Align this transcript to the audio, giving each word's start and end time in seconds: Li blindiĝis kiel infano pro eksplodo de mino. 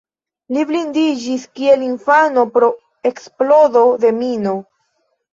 Li 0.55 0.61
blindiĝis 0.69 1.43
kiel 1.59 1.83
infano 1.87 2.45
pro 2.55 2.69
eksplodo 3.09 3.83
de 4.07 4.11
mino. 4.23 4.55